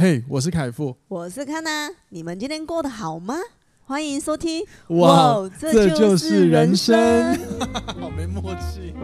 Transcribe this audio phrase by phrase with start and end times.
[0.00, 3.34] 嘿，我是凯富，我是康娜，你们今天过得好吗？
[3.84, 4.64] 欢迎收听。
[4.90, 7.44] 哇，哇这就是人生，人生
[8.00, 8.94] 好没默契。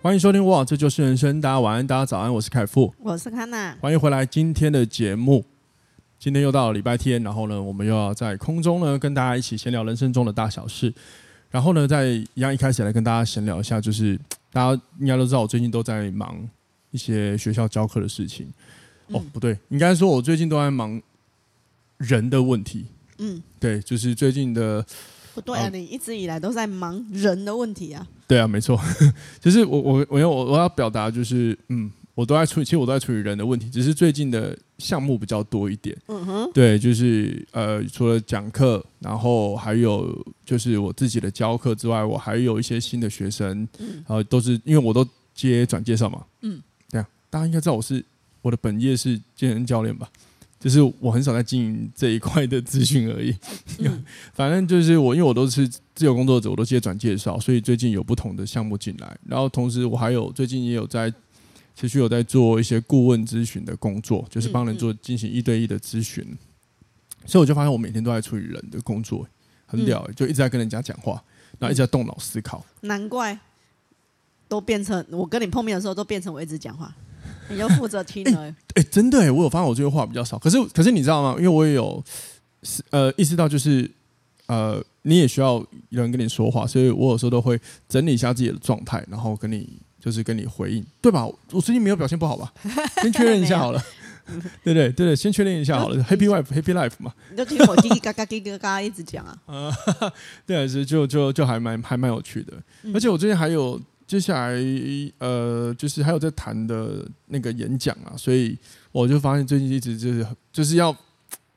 [0.00, 1.40] 欢迎收听哇，这就是人生。
[1.40, 5.44] 大家晚安，大家早安，我是凯富，我是康娜，欢迎回来今天的节目。
[6.16, 10.94] 今天又到了礼拜天，然后呢，我们又要在空中呢跟大家一起闲聊人生中的大小事。
[11.50, 14.16] 然后呢，在一样一开始来跟大家闲聊一下，就是。
[14.54, 16.48] 大家应该都知道，我最近都在忙
[16.92, 18.48] 一些学校教课的事情。
[19.08, 21.02] 哦，不对，应该说我最近都在忙
[21.98, 22.86] 人的问题。
[23.18, 24.86] 嗯，对，就是最近的。
[25.34, 28.06] 不对啊，你一直以来都在忙人的问题啊。
[28.28, 28.80] 对啊，没错，
[29.40, 31.90] 就是我我我要我我要表达就是嗯。
[32.14, 35.96] 我都在处理，其实我都在处理人的问题，只是最近的项目比较多一点。
[36.06, 45.04] 嗯哼，对，就是呃，除了讲课，然后还有就是我自己的教课之外，我还有一些新的学生，嗯，然后都是因为我都
[45.34, 46.24] 接转介绍嘛。
[46.42, 48.04] 嗯，这样大家应该知道我是
[48.42, 50.08] 我的本业是健身教练吧？
[50.60, 53.34] 就是我很少在经营这一块的资讯而已。
[53.80, 61.12] 嗯， 反正就是我，因为我都是自由工作者，我都接转介绍，所以最近有不同的项目进来，然后同时我还有最近也有在。
[61.74, 66.38] 持续有在做一些顾问咨询的工作，就是帮人做进行一对一的咨询，嗯
[67.24, 69.26] 嗯，所以我就发现我每天都在处理人的工作，
[69.66, 71.22] 很屌，欸，就一直在跟人家讲话，
[71.58, 72.64] 然后一直在动脑思考。
[72.82, 73.36] 难怪
[74.46, 76.94] 都变成我跟你碰面的时候都变成我一直讲话，
[77.50, 78.42] 你要负责听了。
[78.46, 81.34] 哎、欸欸，真的哎，我有发现我这个话比较少，可是可是你知道吗？
[81.38, 82.02] 因为我也有
[82.90, 83.90] 呃意识到，就是
[84.46, 85.54] 呃你也需要
[85.88, 89.68] 有人跟你说话，所以我有时候都会整理一下自己的状态，然后跟你。
[90.04, 91.24] 就是跟你回应，对吧？
[91.50, 92.52] 我最近没有表现不好吧？
[93.00, 93.82] 先确认一下 好了，
[94.62, 96.04] 对对对对，先确认一下好了。
[96.04, 97.14] Happy wife, happy life 嘛。
[97.30, 99.38] 你就听我叽叽嘎嘎、叽叽嘎嘎一直讲啊。
[99.48, 99.72] 啊，
[100.44, 102.52] 对，是就就就还蛮还蛮有趣的。
[102.92, 104.60] 而且我最近还有接下来
[105.20, 108.58] 呃，就是还有在谈的那个演讲啊，所以
[108.92, 110.94] 我就发现最近一直就是就是要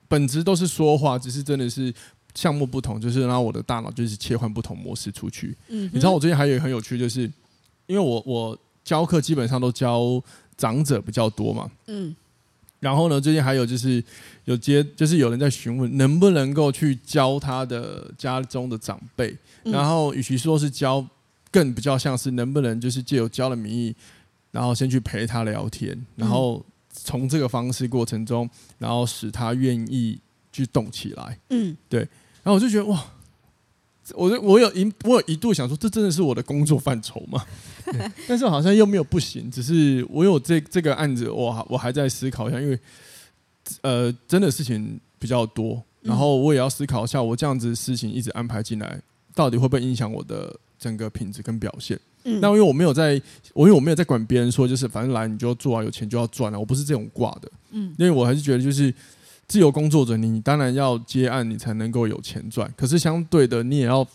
[0.08, 1.94] 本质都是说话，只是真的是
[2.34, 5.54] 项目不同，就是让我的大脑就是切换不同模式出去。
[5.68, 7.30] 嗯，你知道我最近还有一个很有趣就是。
[7.88, 10.22] 因为我我教课基本上都教
[10.58, 12.16] 长者比较多嘛，嗯，
[12.80, 14.04] 然后呢，最近还有就是
[14.46, 21.06] 有接，就是有人在询问能不能够去教他的家中的长辈，然后与其说是教，
[21.50, 23.96] 更比较像是能不能就是借由教的名义，
[24.52, 30.20] 然后先去陪他聊天，然后从这个方式过程中，然后使他愿意
[30.52, 32.02] 去动起来，嗯，对，
[32.44, 33.04] 然后我就觉得哇。
[34.16, 37.44] 我我有一我有一度想说，这真的是我的工作范畴吗？
[38.28, 42.80] 但是好像又没有不行，只是我有这这个案子，我我还在思考一下，因为
[43.82, 49.02] 呃，真的事情比较多，然后我也要思考一下，我这样子的事情一直安排进来，
[49.34, 52.00] 到底会不会影响我的整个品质跟表现？
[52.24, 53.22] 嗯，那因为我没有在，
[53.54, 58.94] 我因为我没有在管别人说，就是反正来你就要做啊，有钱就要赚啊，我不是这种挂的，嗯，因为我还是觉得就是。
[59.48, 62.70] 自由工作者，你当然要接案，你才能够有钱赚。
[62.76, 64.06] 可是相对的，你也要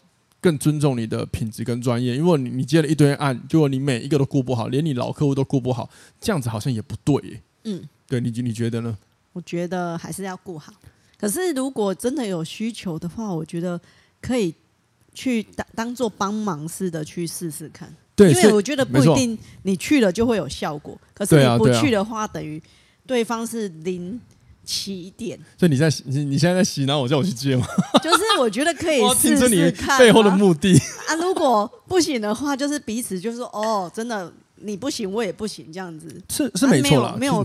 [0.42, 2.14] 更尊重你的品质跟专业。
[2.14, 5.88] 因为你你接了一堆案，结果你每一个都顾不好，连你老客户都顾不好，
[6.20, 7.40] 这样子好像也不对耶。
[7.64, 8.98] 嗯，对，你你觉得呢？
[9.32, 10.70] 我觉得还是要顾好。
[11.18, 13.80] 可是如果真的有需求的话，我觉得
[14.20, 14.54] 可以
[15.14, 17.90] 去当当做帮忙似的去试试看。
[18.14, 21.00] 对，因为我觉得不一定你去了就会有效果。
[21.14, 22.62] 可是你不去的话，等于
[23.06, 24.20] 对方是零。
[24.64, 27.66] 起点，所以你在你你现在在洗脑我叫我去接吗？
[28.02, 30.76] 就是我觉得可以 试试看背后的目的
[31.08, 31.14] 啊。
[31.16, 37.16] 如果不行的话，就是彼此就是说哦，真的你不行，我也不行，这样子是是没错啦。
[37.18, 37.44] 没有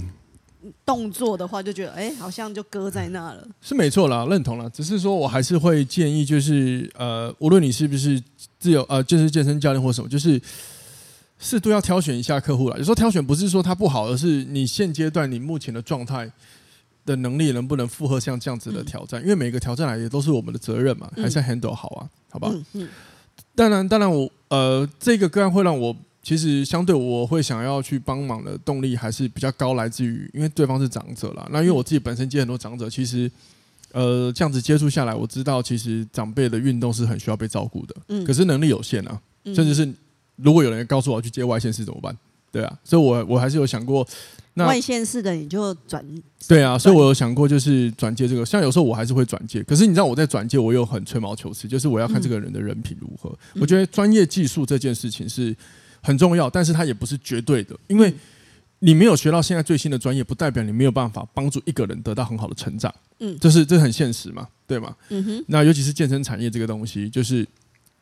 [0.85, 3.47] 动作的话，就觉得哎，好像就搁在那了。
[3.61, 4.69] 是没错啦，认同了。
[4.69, 8.21] 只是说我还是会建议，就是呃，无论你是不是
[8.59, 10.39] 自由呃，就是健身教练或什么，就是
[11.39, 12.77] 适度要挑选一下客户了。
[12.77, 16.29] 有时候挑选不是说他不好，而是你现阶段你目前的状态。
[17.07, 19.19] 的能力能不能负荷像这样子的挑战？
[19.23, 22.53] 因为每个挑战来也都是我们的责任嘛，还是要 handle 好啊，好吧？
[23.55, 31.47] 当然，当然，我呃，这个个案会让我其实相对我会想要去帮忙的动力还是比较高，来自于因为对方是长者啦。
[31.51, 33.31] 那因为我自己本身接很多长者，其实
[33.93, 37.95] 呃这样子接触下来，我知道其实长辈的运动是很需要被照顾的，
[38.25, 39.89] 可是能力有限啊，甚至是
[40.35, 42.15] 如果有人告诉我要去接外线是怎么办？
[42.57, 44.07] 对啊，所以我我还是有想过。
[44.55, 46.03] 那外线式的你就转
[46.47, 53.29] 对啊，所以我有想过就是转接这个，像有时候我还是会转接，可是你知道我在转接，我又很吹毛求疵，就是我要看这个人的人品如何。
[53.53, 55.55] 嗯、我觉得专业技术这件事情是
[56.01, 58.11] 很重要，但是它也不是绝对的，因为
[58.79, 62.91] 你没有学到现在最新的专业，不代表你没有办法帮助一个人得到很好的成长。
[63.19, 64.95] 嗯，这是这是很现实嘛，对吗？
[65.09, 65.45] 嗯哼。
[65.47, 67.47] 那尤其是健身产业这个东西，就是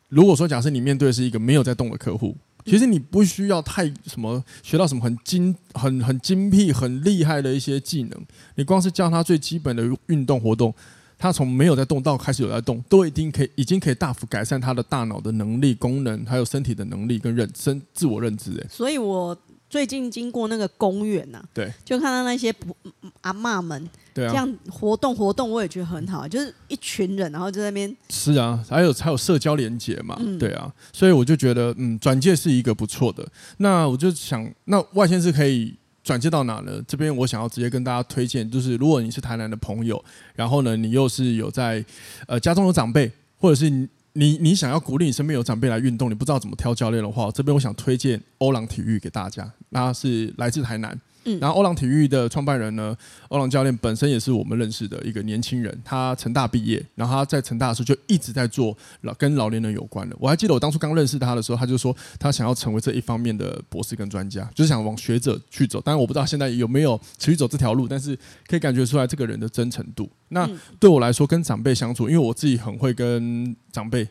[0.07, 2.33] 如果说假设你面对的是一个没有在动的客户。
[2.65, 8.19] 其实你不需要太什么学到什么很精、很很精辟、很厉害的一些技能，
[8.55, 10.73] 你光是教他最基本的运动活动，
[11.17, 18.51] 他从没有在动到开始有在动，都已经可以，已经可以大幅改善他的大脑的能力、功能，还有身体的能力跟认身自我认知。
[18.59, 19.37] 哎，所以我。
[19.69, 22.75] 最近经过那个公园呐，对，就看到那些不
[23.21, 27.93] 阿嬷们，对啊，这样活动活动，我也觉得很好，就是一群人，然后就在那边。
[28.09, 33.27] 是啊，还有还有社交连接嘛，嗯、对啊，所以我就觉得，嗯，转介是一个不错的。
[33.57, 36.81] 那我就想，那外县是可以转介到哪呢？
[36.87, 40.01] 这边我想要直接跟大家推荐，就是如果你是台南的朋友，
[40.35, 41.83] 然后呢，你又是有在
[42.27, 44.37] 呃家中有长辈，或者是你。
[44.41, 50.99] 你想要鼓励你身边有长辈来运动，你不知道怎么挑教练的话，这边我想推荐欧朗体育给大家，那是来自台南。
[51.25, 52.95] 嗯，然后欧朗体育的创办人呢，
[53.29, 60.15] 欧朗教练本身也是我们认识的一个年轻人，他成大毕业，然后他在成大的时候就一直在做老跟老年人有关的。
[60.19, 65.81] 我还记得我当初刚认识他的时候，他就说他想要成为这一方面的博士跟专家，就是想往学者去走。
[65.81, 68.17] 当然我不知道现在有没有持续走这条路，但是
[68.47, 70.09] 可以感觉出来这个人的真诚度。
[70.29, 70.49] 那
[70.79, 74.03] 对我来说，跟长辈相处，因为我自己很会跟长辈，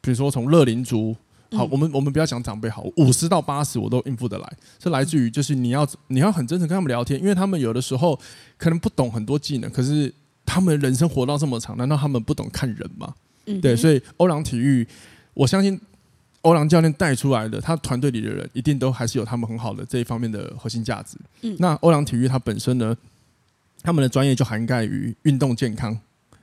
[0.00, 1.16] 比如说从乐龄族。
[1.52, 4.52] 好，我们我们不要讲长辈好，五十到八十我都应付得来，
[4.82, 8.18] 是来自于就是你要你要很真诚跟他们聊天，因为他们有的时候
[8.58, 10.12] 可能不懂很多技能，可是
[10.44, 13.14] 他们人生活到这么长，难道他们不懂看人吗？
[13.46, 14.86] 嗯，对，所以欧朗体育，
[15.32, 15.80] 我相信
[16.42, 21.16] 欧朗教练带出来的他团队里的人，一定都还是有他们很好的这一方面的核心价值。
[21.40, 22.94] 嗯，那欧朗体育它本身呢，
[23.82, 25.98] 他们的专业就涵盖于运动健康。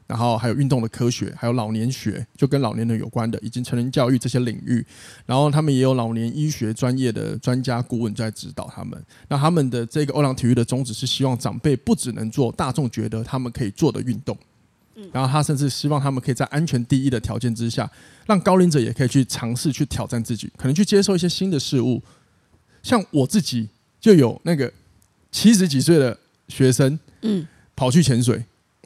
[0.07, 4.85] 然后还有运动的科学，还有老年学，就跟老年人有关的，以及成人教育这些领域。
[5.25, 9.03] 然后他们也有老年医学专业的专家顾问在指导他们。
[9.27, 14.37] 那他们的这个欧朗体育的宗旨是希望长辈不只能做大众觉得他们可以做的运动，
[15.11, 17.89] 然后他甚至希望他们可以在安全第一的条件之下，
[18.27, 22.01] 让高龄者也可以去尝试去挑战自己，可能去接受一些新的事物。
[22.83, 23.67] 像我自己
[23.99, 24.71] 就有那个
[25.31, 26.15] 七十几岁的
[26.47, 28.43] 学生，嗯，跑去潜水。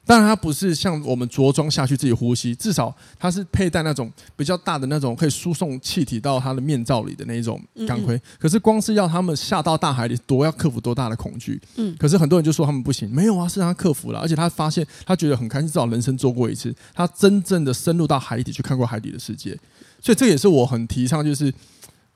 [0.10, 8.20] 当然，它不是像我们着装下去自己呼吸，至少它是佩戴那种比较大的那种可以输送气体到它的面罩里的那种钢盔。
[8.40, 11.62] 可是光是要他们下到大海里，多要克服多大的恐惧。
[11.76, 11.96] 嗯。
[12.00, 19.56] 可是很多人就说他们不行，没有啊，是让他克服了，而且他发现他觉得很开心，至少人生做过一次，他真正的深入到海底去看过海底的世界。
[20.02, 21.54] 所以这也是我很提倡，就是因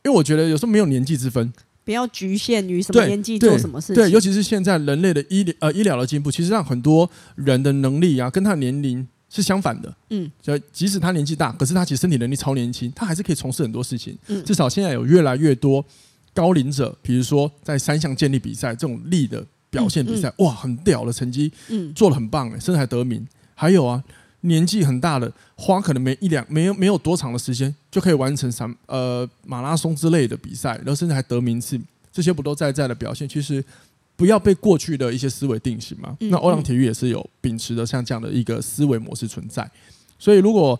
[0.06, 1.54] 为我觉得有时候没有年纪之分。
[1.84, 3.96] 不要局限于什么年纪做什么事情。
[3.96, 9.94] 对，尤其是现在人类的医疗呃医疗的进步，其实让很多人的能力啊，跟他的年龄是相反的。
[10.10, 14.18] 嗯，就即使他年纪大，可是他其实身体能力超年轻，他还是可以从事很多事情。
[14.28, 15.84] 嗯，至少现在有越来越多
[16.34, 23.28] 高龄者，比如说在三项健力比赛这种力的表现比赛，嗯嗯、哇，很屌的成绩，嗯，做的很棒哎，甚至还得名。
[23.56, 24.04] 还有啊。
[24.46, 31.80] 年纪很大的，花可能没一两没有没有多长的时间，就可以完成三呃马拉松之类的比赛，然后甚至还得名次，
[32.12, 33.28] 这些不都在在的表现？
[33.28, 33.64] 其实
[34.16, 36.16] 不要被过去的一些思维定型嘛。
[36.20, 39.70] 嗯、那欧朗体育也是有秉持着像这样的一个思维模式存在。
[40.20, 40.80] 所以如果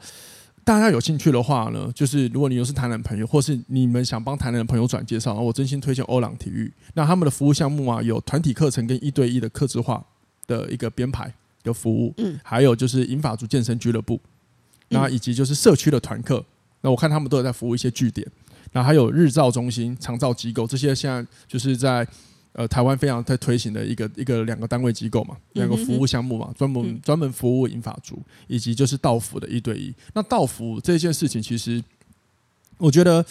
[0.66, 6.72] 大家有兴趣的话呢，就是如果你又是台南朋友，或是你们想帮台南的朋友转介绍，我真心推荐欧朗体育。
[6.94, 10.06] 那他们的服务项目啊，有团体课程跟一对一的客制化
[10.48, 11.34] 的一个编排。
[11.64, 14.20] 的服务，嗯，还有就是银发族健身俱乐部，
[14.90, 16.46] 那以及就是社区的团课，
[16.82, 18.28] 那我看他们都有在服务一些据点，
[18.74, 22.06] 那还有日照中心、长照机构这些，现在就是在
[22.52, 29.94] 呃台湾非常在推行的一个一个两个单位机构嘛，两个服务项目嘛，专门专门服务银发族，以及就是道服的一对一。
[30.14, 31.84] 那道服这件事情，其实
[32.78, 33.26] 我觉得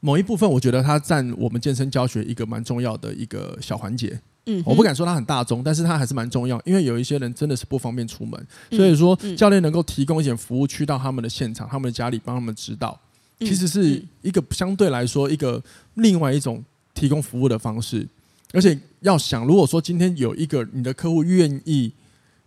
[0.00, 4.20] 某一部分，我觉得它占我们健身教学一个蛮重要的一个小环节。
[4.46, 12.98] 嗯，我不敢说它很大众，但是它还是蛮重要，因为有一些人真的是不方便出门，所以说教练能够提供一点服务去到他们的现场、他们的家里，帮他们指导，
[13.40, 15.62] 其实是一个相对来说一个
[15.94, 18.06] 另外一种提供服务的方式。
[18.52, 21.92] 而且要想，如果说今天有一个你的客户愿意，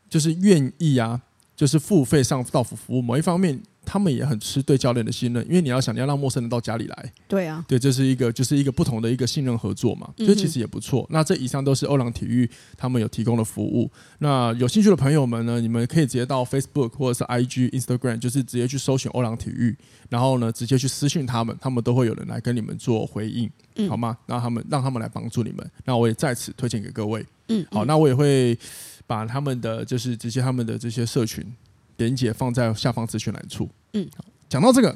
[0.09, 1.21] 就是愿意啊，
[1.55, 3.61] 就是付费上到府服务，某一方面。
[3.85, 11.07] 他们也很吃对教练的信任，因为你要想你要让陌生人到家里来，对啊，对，这是一个就是一个不同的一个信任合作嘛，所以其实也不错。
[11.09, 13.89] 那这以上都是欧朗体育他们有提供的服务。
[14.19, 19.75] 那有兴趣的朋友们呢，你们可以直接到 Facebook 或者是 IG、Instagram，就是直接去搜寻欧朗体育，
[20.09, 23.49] 然后呢直接去私讯他们，他们都会有人来跟你们做回应，
[23.89, 24.17] 好吗？
[24.27, 25.71] 让他们让他们来帮助你们。
[25.85, 28.57] 那我也在此推荐给各位，嗯，好，那我也会
[29.07, 31.43] 把他们的就是直接他们的这些社群
[31.99, 34.09] 连接放在下方资讯栏处，嗯。
[34.49, 34.89] 讲到这个，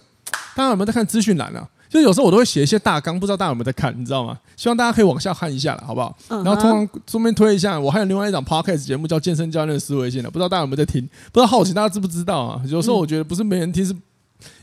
[0.56, 1.70] 大家有没有在看资讯栏啊？
[1.88, 4.40] 就有时候我都会写一些大纲，不知道大家有没有在看，你知道吗？
[4.58, 6.18] 希望大家可以往下看一下了，好不好？
[6.28, 11.08] 然后通常顺便推一下，我还有另外一档 podcast 节目叫《健身教练思维线》的，不知道大家有没有在听？
[11.32, 12.64] 不知道好奇大家知不知道啊？
[12.66, 13.96] 有时候我觉得不是没人听，是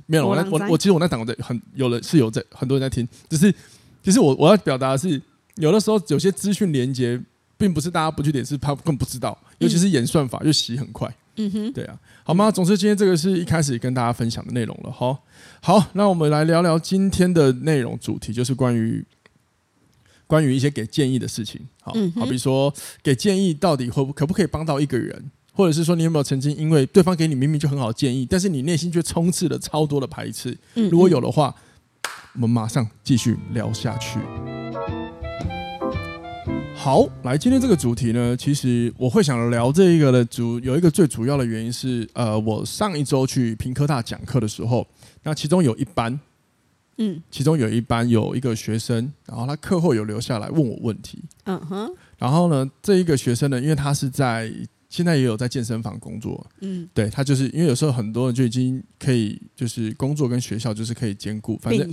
[0.06, 3.54] 没有我那我我其实我那档在很有人是有在很多人在听，只是
[4.02, 5.23] 其实我我要表达的是，
[5.54, 7.20] 有的时候有些资讯连接，
[7.61, 11.14] 并不是大家不去点，是他 更不知道，尤其是演算法又洗很快。
[11.37, 12.50] 嗯哼，对啊，好吗？
[12.50, 14.90] 总之今天这个是一开始跟大家分享的内容了。
[14.90, 15.23] 好，
[15.61, 19.05] 好，那我们来聊聊今天的内容主题，就是关于
[20.26, 21.61] 关于一些给建议的事情。
[21.83, 30.57] 好，好比说给建议到底会可不可以帮到一个人，或者是说你有没有曾经因为对方给你明明就很好的建议，但是你内心却充斥了超多的排斥？
[30.75, 31.55] 如果有的话，
[32.35, 34.19] 我们马上继续聊下去。
[36.82, 44.87] 好，来，今天这个主题呢，其实我会想聊这一个的主有一个最主要的原因是，呃，我上一周去平科大讲课的时候，
[45.22, 46.18] 那其中有一班，
[46.96, 54.50] 嗯，其中有一班有一个学生，然后他课后有留下来问我问题，嗯哼，然后呢，这一个学生呢，因为他是在。
[54.90, 61.88] 现在也有在健身房工作，嗯，对，他就是因为有时候很多人就已经可以就是工作跟学校就是可以兼顾，反正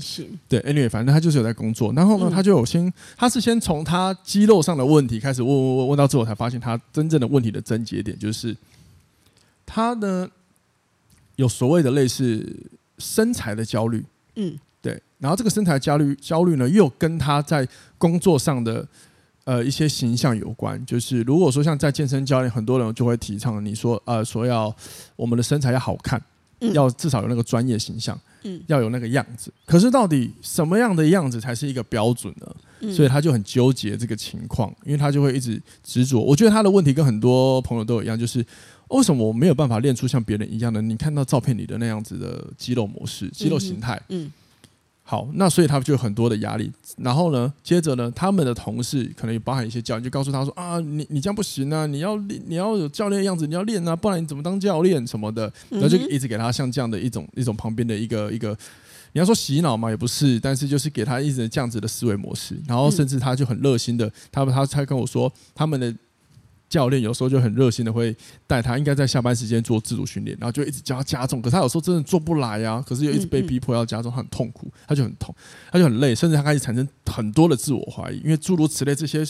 [0.50, 1.94] 对，anyway，反正他就是有在工作。
[1.94, 8.58] 然后呢，他就有先，他是先从他肌肉上的问题开始问问问问到最后，才发现他真正的问题的症结点就是
[9.64, 10.28] 他呢
[11.36, 12.44] 有所谓的类似
[12.98, 14.04] 身材的焦虑，
[14.38, 17.68] 嗯，对，然后这个身材焦虑焦虑呢又跟他在
[18.00, 18.88] 工作上的。
[19.48, 24.76] 呃，一些形象有关，就是如果说像在健身教练，很多人就会提倡你说，呃，说要
[25.16, 26.22] 我们的身材要好看，
[26.60, 29.50] 嗯、要至少有那个专业形象，嗯，要有那个样子。
[29.66, 32.56] 可是到底什么样的样子才是一个标准呢？
[32.82, 36.20] 嗯、所以他就很纠结这个情况，因为他就会一直执着。
[36.20, 38.46] 我觉得他的问题跟很多朋友都一样，就是
[38.90, 40.82] 为什么我没有办法练出像别人一样的？
[40.82, 44.26] 你看到照片里的那样子的肌肉模式、肌肉形态，嗯。
[44.26, 44.32] 嗯
[45.10, 46.70] 好，那所以他就有很多的压力。
[46.98, 55.50] 然后呢，接着呢，他们的同事可能也包含一些教练，就告诉他说啊，你你这样不行啊，你要，你要有教练的样子，你要练啊，不然你怎么当教练什么的？
[55.70, 58.50] 然后就一直给他像这样的一种一种旁边的一个一个，
[59.14, 62.62] 你要说洗脑嘛，也不是，但是就是给他一直这样子的思维模式。
[62.68, 65.96] 然后甚至他就很热心的，他他他才跟我说他们的。
[66.70, 71.42] 教练有时候就很热心的会带他，应该在下班时间做自主训练，然后就一直教他加重。
[71.42, 75.34] 可是他有时候真的做不来啊，可是又一直被逼迫要加重，他很痛苦，他就很痛，
[75.72, 79.24] 他就很累，甚至他开始产生很多的自我怀疑，因为诸如此类这些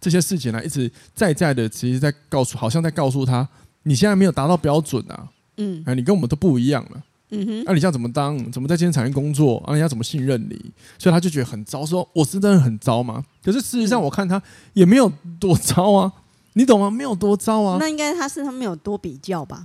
[0.00, 3.48] 这些事情呢，一直在在的，其实在告诉，好像在告诉他，
[3.82, 8.52] 你现在没有达到标准啊，嗯，你跟我们都不一样了，嗯哼，那你这样怎么当？
[8.52, 9.58] 怎么在健身产业工作？
[9.66, 10.56] 啊，人家怎么信任你？
[10.96, 13.24] 所以他就觉得很糟，说我是真的很糟吗？
[13.42, 14.40] 可是事实上，我看他
[14.74, 16.12] 也没有多糟啊。
[16.54, 16.90] 你懂吗？
[16.90, 17.78] 没有多糟啊。
[17.80, 19.64] 那应该他是他们有多比较吧？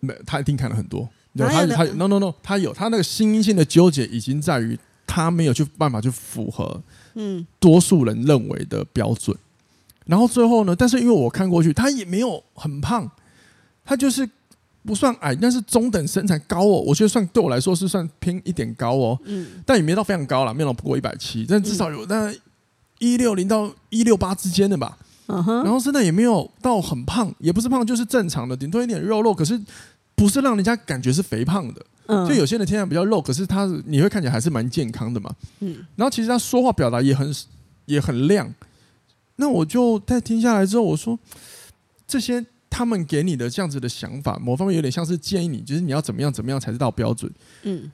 [0.00, 1.08] 没，他一定看了很多。
[1.32, 6.82] 有他他 no no no，他有他那个心性的纠结，已经在于他没有去办法去符合
[7.14, 9.36] 嗯多数人认为的标准。
[9.36, 9.40] 嗯、
[10.06, 13.10] 然后最后呢，但是因为我看过去，他也没有很胖，
[13.84, 14.26] 他就是
[14.82, 16.82] 不算矮，但是中等身材高哦。
[16.86, 19.18] 我觉得算对我来说是算偏一点高哦。
[19.24, 22.32] 嗯，但也没到非常高了，没有不过一百七，但至少有那
[22.98, 24.96] 一六零到一六八之间的吧。
[25.26, 25.64] Uh.
[25.64, 29.60] 然后身材也没有到很胖，也不是胖，就是正常的，顶多一点肉肉，可是
[30.14, 31.84] 不是让人家感觉是肥胖的。
[32.06, 32.28] 嗯、uh，huh.
[32.28, 35.34] 就有些人天然比较肉，可是他你会看起来还是蛮健康的嘛。
[35.58, 37.34] 嗯，然后其实他说话表达也很
[37.86, 38.54] 也很亮。
[39.34, 41.18] 那我就在听下来之后，我说
[42.06, 47.28] 这些他们给你的这样子的想法，某方面有点像是建议你，就是你要怎么样怎么样才是到标准。
[47.64, 47.90] 嗯，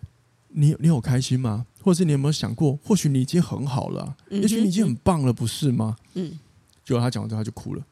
[0.49, 1.65] 你你有开心吗？
[1.81, 5.97] 或者是你有没有想过，或许你已经很好了，嗯、也许你已经很棒了，不是吗？
[6.13, 6.39] 嗯。
[6.93, 7.83] 结果他讲完之后他就哭了。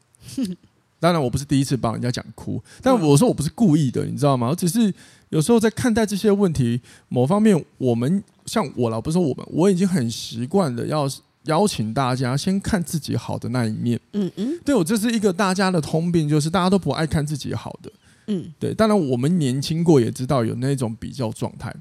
[0.99, 4.49] 当然我不是第一次帮人家讲哭，但我说我不是故意的，你知道吗？
[4.51, 4.93] 我只是
[5.31, 6.79] 有时候在看待这些问题，
[7.09, 11.09] 某方面我们像我了，不是说我们，我已经很习惯的要
[11.45, 13.99] 邀请大家先看自己好的那一面。
[14.13, 17.91] 嗯嗯，对我这是一个大家的通病，就是大家都不爱看自己好的。
[18.27, 18.75] 嗯，对。
[18.75, 21.75] 当然我们年轻过也知道有那种比较状态。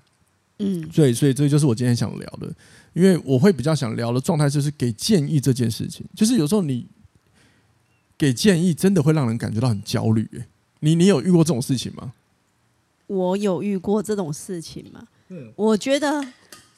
[0.59, 2.49] 嗯，所以所以这就是我今天想聊的，
[2.93, 6.87] 因为我会比较想聊的状态就是给建议这件事情，就是有时候你。
[8.19, 10.45] 给建议真的会让人感觉到很焦虑，欸，
[10.81, 12.11] 你你有遇过这种事情吗？
[13.07, 15.01] 我有遇过这种事情吗？
[15.29, 16.21] 嗯，我觉得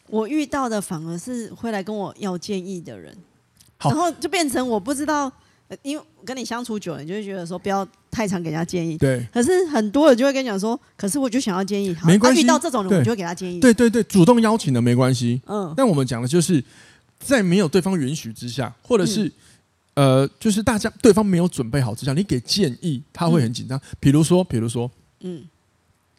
[0.07, 3.17] 我遇到的反而是会来跟我要建议的人，
[3.79, 5.31] 然后就变成我不知道，
[5.81, 8.95] 因为跟你相处久了，你就会觉得说不要太常给人家建议。
[8.99, 12.43] 对，可是很多人就会跟你讲说，可是我就想要建议，没关系。
[12.43, 13.59] 遇到这种人，我就会给他建议。
[13.59, 15.41] 对对对，主动邀请的没关系。
[15.47, 16.63] 嗯，但我们讲的就是
[17.19, 19.25] 在没有对方允许之下，或者是。
[19.25, 19.31] 嗯
[19.93, 23.79] 呃，就是大家对方没有准备好之下，你给建议，他会很紧张。
[23.99, 25.43] 比如说，比如说，嗯，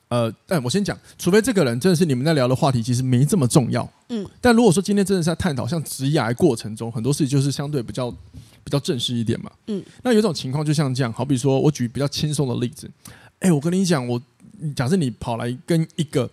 [0.08, 4.26] 呃，但我先讲，除非这个人真的是你们在聊的话题，其实没这么重要，嗯。
[4.40, 9.82] 但如果说今天真的是在探讨像职涯过程中很多事情，就是相对比较比较正式一点嘛，嗯。
[10.02, 12.90] 那有种情况就像这样，好比说我举比较轻松的例子，
[13.40, 14.20] 哎，我跟你讲，我
[14.76, 16.30] 假设你跑来跟一个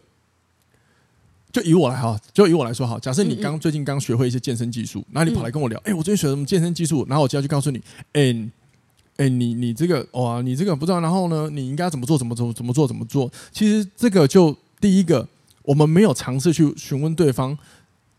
[1.52, 7.80] 就以我来哈，就以我来说哈，假设你刚最近刚学会一些健身技术，然后你跑来跟我聊，哎、嗯欸，我最近学了什么健身技术，然后我就要去告诉你，
[8.14, 8.50] 哎、欸，
[9.18, 13.32] 哎、欸，你你这个哇，你这个不知道，然后呢，你应该怎么做，怎么怎么怎么做，怎么做？
[13.52, 15.28] 其实这个就第一个，
[15.64, 17.58] 我们没有尝试去询问对方，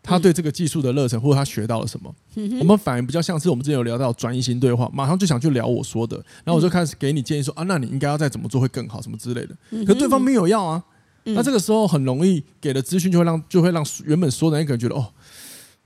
[0.03, 10.83] 他对这个技术的热忱，或者他学到了什么，嗯、我们反而比较像是我们之前有聊到转移型对话，马上就想去聊我说的，然后我就开始给你建议说啊，那你应该要再怎么做会更好，什么之类的，可对方没有要啊。
[11.25, 15.07] 那这个时候很容易给的资讯就会让就会让原本说的那个人觉得哦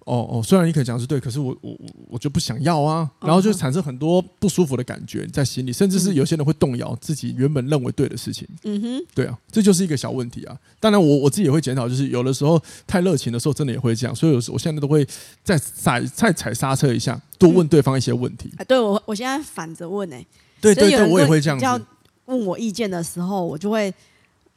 [0.07, 8.47] 哦哦，虽然你可以讲是对，可是我我我我就不想要啊，然后就产生很多不舒服的感觉在心里，甚至是有些人会动摇自己原本认为对的事情。
[8.65, 10.55] 嗯哼，对啊，这就是一个小问题啊。
[10.79, 15.07] 当然我我自己也会检讨，就是有的时候太热情的时候，真的也会这样，所以有时我现在都会
[15.43, 18.53] 再踩再踩刹车一下，多问对方一些问题。
[18.59, 20.23] 啊，对我我现在反着问哎，
[20.61, 21.65] 对对对，我也会这样子。
[21.65, 21.81] 要
[22.27, 23.93] 问我意见的时候，我就会。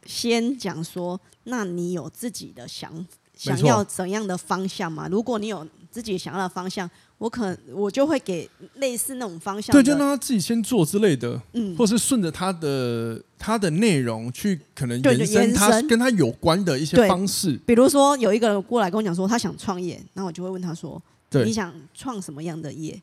[0.08, 5.08] 先讲说，那你有自己的想想要怎样的方向吗？
[5.12, 9.74] 如果你有自己想要的方向，我可能我就会给类似那种方向。
[9.74, 17.60] 对，就让他自己先做之类的，嗯，或是顺着他的他的内容去，可能延伸他跟他有关的一些方式。
[17.66, 21.02] 比如说，有一个人过来跟我讲说他想创业，那我就会问他说：“，
[21.46, 23.00] 你想创什么样的业？”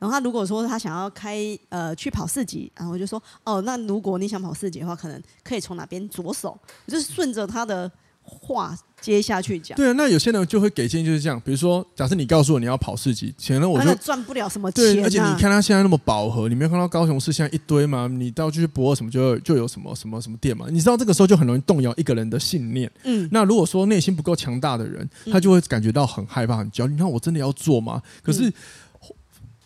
[0.00, 6.58] 然后他如果说他想要开呃去跑四级，然后我就说哦，那如果你想跑四级的话，可能可以从哪边着手？
[6.88, 7.88] 就是顺着他的
[8.22, 9.76] 话接下去讲。
[9.76, 11.38] 对啊，那有些人就会给建议，就是这样。
[11.44, 14.94] 比如说，假设你告诉我你要跑四级，可能我就赚不了什么钱，啊。
[14.94, 18.08] 对，而且你看他现在那么饱和，你没有看到高雄市现在一堆吗？
[18.10, 20.64] 你到去博什么就就有什么什么什么店嘛？
[20.70, 22.90] 你知道这个时候就很容易动摇一个人的信念。
[23.04, 23.28] 嗯。
[23.30, 26.92] 那如果说内心不够强大的人，他就会感觉到很害怕、很焦虑。
[26.92, 28.00] 你看我真的要做吗？
[28.22, 28.48] 可是。
[28.48, 28.52] 嗯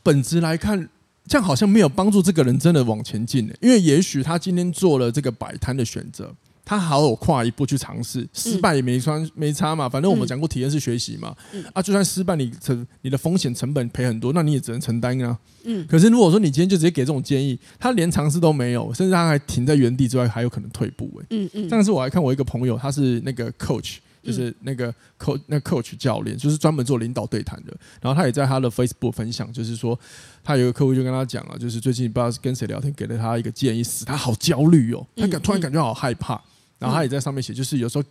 [0.04, 0.88] 本质来看，
[1.26, 3.56] 这样好像没有帮助这个人真的往前进的。
[3.60, 6.32] 因为也许他今天做了这个摆摊的选择，
[6.64, 9.88] 他好有跨一步去尝试，失败也没穿没差嘛。
[9.88, 11.34] 反正我们讲过，体验是学习嘛。
[11.72, 15.36] 啊，就算失败，你成你的风险成本赔很多，那你也只能承担啊。
[15.64, 15.86] 嗯。
[15.88, 21.10] 可是如果说你今天就直接给这种建议，他连尝试都没有，甚至他还停在原地之外，还有可能退步。
[21.22, 21.68] 哎，嗯嗯。
[21.68, 23.96] 上次我还看我一个朋友，他是那个 coach。
[24.24, 27.76] 就是那个 coach，那 coach 教练，就是专门做领导对谈的。
[28.00, 29.98] 然后他也在他的 Facebook 分享，就是说
[30.42, 36.40] 他有一个客户就跟他讲了，就是最近不知道是跟谁聊天，给了他一个建议，使他好焦虑哦，他感突然感觉好害怕。
[36.78, 38.04] 然后他也在上面写，就是有时候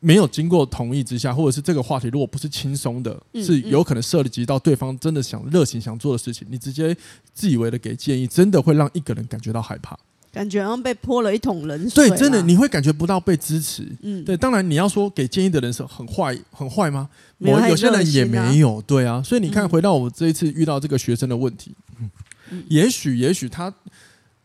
[0.00, 6.96] 没有经过同意之下，或者是这个话题如果不是轻松的，是有可能涉及到对方真的想热情想做的事情，你直接
[7.34, 9.98] 自以为的给建议，真的会让一个人感觉到害怕。
[10.32, 12.08] 感觉好像被泼了一桶冷水。
[12.08, 13.86] 对，真的你会感觉不到被支持。
[14.00, 17.08] 嗯，对，当然你要说给建议的人是很坏，很坏吗？
[17.38, 18.80] 我有些人也没有。
[18.82, 21.74] 对啊，所以你看，回到我这一次遇到这个学生的问题，
[22.50, 23.72] 嗯，也许也许他，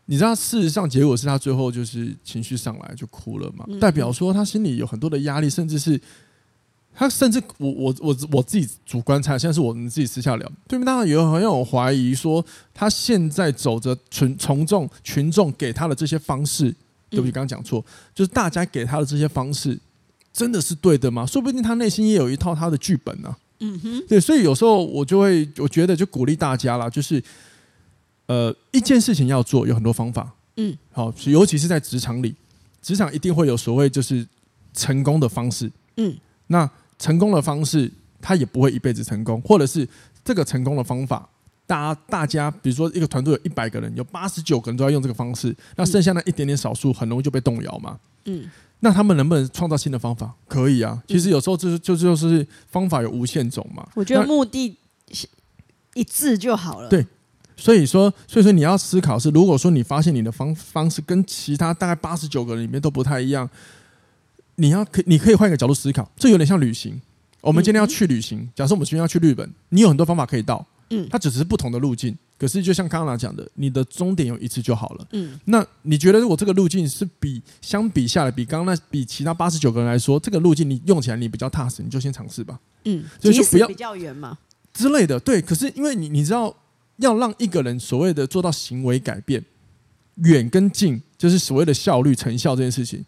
[0.04, 6.00] 你知道，事实上结果是他最后就是情绪上来就哭了嘛，代表说他心里有很多的压力，甚至是。
[6.98, 16.74] 他甚至我我我我自己主观猜，现在是我们自己私下聊，对面当然有很有怀疑说，他现在走着群从众群众给他的这些方式，
[17.08, 19.78] 对不起，刚刚讲错，就是大家给他的这些方式，
[20.32, 21.24] 真的是对的吗？
[21.24, 23.36] 说不定他内心也有一套他的剧本呢。
[23.60, 27.22] 嗯哼，对，所以有时候我就会我觉得就鼓励大家啦，就是
[28.26, 32.34] 呃一件事情要做有很多方法，嗯，好，尤其是在职场里，
[32.82, 34.26] 职场一定会有所谓就是
[34.74, 36.16] 成功的方式，嗯，
[36.48, 36.68] 那。
[36.98, 39.88] 成功的方式，他也不会一辈子成功，或者是
[40.24, 41.28] 这个成功的方法，
[41.66, 47.98] 大家大家，比如说一个团队有一百个人，有八十九个人都要用这个方式，那剩下那一点点少数，很容易就被动摇嘛。
[48.24, 50.34] 嗯，那他们能不能创造新的方法？
[50.48, 51.02] 可以啊。
[51.06, 53.86] 其实有时候就是就就是方法有无限种嘛。
[53.94, 54.76] 我觉得目的
[55.94, 56.88] 一致就好了。
[56.88, 57.06] 对，
[57.56, 63.48] 所以说所以说你要思考是，如果说你发现你的方方式跟其他大概八十九个人里面都不太一样。
[64.58, 67.00] 你要可，你可以换一个角度思考，这有点像旅行。
[67.40, 72.16] 我们今天要去旅行，假设我们今天要去日本，你有很多方法可以到，嗯，它只是不同的路径。
[72.36, 75.38] 可是就像刚刚讲的，你的终点有一次就好了，嗯。
[75.46, 83.04] 那你觉得如果这个路径是比相比下来，比刚刚那比其他八十九个人来说，这个路径你用起来你比较踏实，你就先尝试吧，嗯。
[83.20, 84.38] 所以就不要比较远嘛
[84.72, 85.18] 之类的。
[85.20, 86.54] 对，可是因为你你知道，
[86.96, 89.44] 要让一个人所谓的做到行为改变，
[90.16, 93.04] 远跟近就是所谓的效率成效这件事情。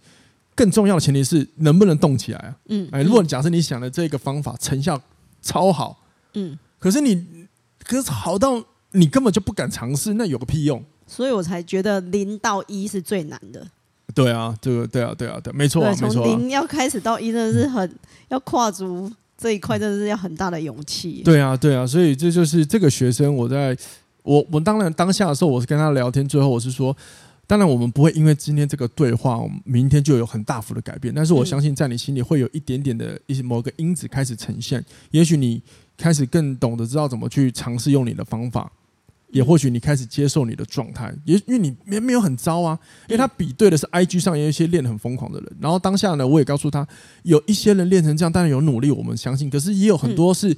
[0.60, 2.54] 更重要的前提是能不能动起来啊？
[2.68, 5.00] 嗯，哎，如果假设你想的这个方法成效
[5.40, 7.46] 超好，嗯，可是你
[7.82, 10.84] 可是好到你根本就不敢尝试，那有个屁用？
[11.06, 13.66] 所以我才觉得零到一是最难的。
[14.14, 16.10] 对啊，这个对啊，对啊，对，没错，没错。
[16.10, 17.90] 从零要开始到一，真的是很
[18.28, 21.22] 要跨足这一块，真的是要很大的勇气。
[21.24, 23.74] 对啊，对啊，所以这就是这个学生，我在
[24.24, 26.94] 我我当然当下的时候，我是跟他聊天，最后我是说。
[27.50, 31.12] 当然，我们不会因为今天这个对话，我们明天就有很大幅的改变。
[31.12, 34.84] 但是我相信，在你心里会有一点点的一些某个因子开始呈现。
[35.10, 35.60] 也许你
[35.96, 38.70] 开始更懂得知道怎么去尝试用你的方法，
[39.30, 41.12] 也或许你开始接受你的状态。
[41.24, 45.52] 也因为你没没有很糟啊，因为他比对的是 IG 上有一些练得很疯狂的人。
[45.60, 46.86] 然后当下呢，我也告诉他，
[47.24, 49.50] 有一些人练成这样，当然有努力，我们相信。
[49.50, 50.56] 可是也有很多是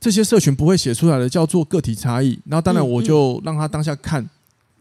[0.00, 2.40] 这些社群不会写出来的，叫做个体差异。
[2.46, 4.26] 然后当然我就让他当下看。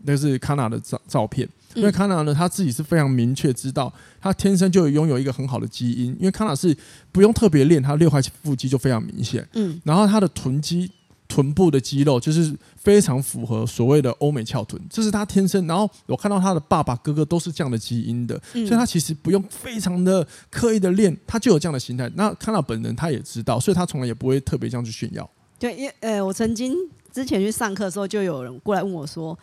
[0.04, 6.16] 那是卡纳的照照片，因为卡纳呢，他自己是非常明确知道，他天生就拥有一个很好的基因。
[6.20, 6.76] 因为卡纳是
[7.12, 9.48] 不用特别练，他六块腹肌就非常明显。
[9.54, 10.90] 嗯，然后他的臀肌、
[11.28, 15.68] 臀部的肌肉就是非常符合所谓的欧美翘臀，这是他天生。
[15.68, 22.10] 然后我看到他的爸爸、哥哥都是这样的基因的，所以他其实不用非常的刻意的练，他就有这样的形态。
[22.16, 25.30] 那卡纳本人他也知道，所以他从来也不会特别这样去炫耀。
[25.60, 26.74] 对，因呃，我曾经
[27.12, 29.38] 之前去上课的时候，就有人过来问我说。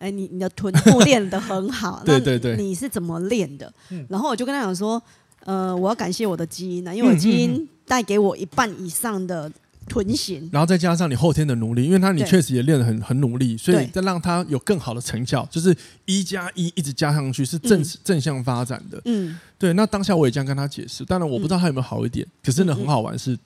[0.00, 3.72] 哎，你你的臀部练得很好， 对对对，你是怎么练的？
[4.08, 5.00] 然后我就跟他讲说，
[5.44, 9.52] 呃，我要感谢我的基因呢，因为我基因带给我一半以上的
[9.86, 18.98] 臀型，然后再加上你后天的努力，因为他你确实也练得很很努力，所以再让他有更好的成效，就是一加一一直加上去是正正向发展的。
[19.04, 19.74] 嗯，对。
[19.74, 23.38] 那当下我也这样跟他解释，当然我不知道他有没有好一点，可是呢，很好玩是。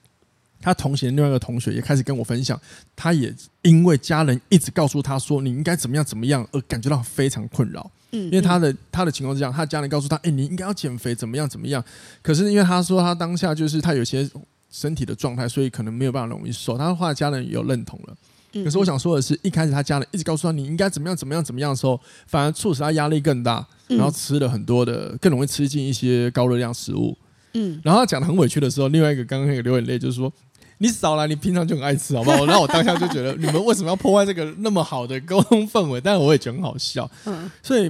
[0.61, 2.59] 他同行的另外一个同学也开始跟我分享，
[2.95, 7.91] 他也因为家人一直告诉他说你应该怎么样怎么样而感觉到非常困扰。
[8.11, 11.83] 嗯，因为他的他的情况是这样，他的家人告诉他，哎，你应该要减肥，怎么样怎么样。
[12.21, 14.29] 可是因为他说他当下就是他有些
[14.71, 16.77] 身体的状态，所以可能没有办法容易瘦。
[16.77, 18.15] 他的话家人也有认同了。
[18.63, 27.17] 可是我想说的是，一开始他家人一直告诉他你应该怎么样怎么样怎么样的时候，反而促使他压力更大，然后吃了很多的更容易吃进一些高热量食物。
[27.55, 30.31] 嗯，然后他讲的很委屈的时候，另外一个刚刚那个流眼泪就是说。
[30.77, 32.43] 你少来，你平常就很爱吃，好不好？
[32.45, 36.01] 然后我当下就觉得，你们为什么要破坏这个那么好的沟通氛围？
[36.01, 37.09] 但是我也觉得很好笑。
[37.23, 37.89] 嗯，所以，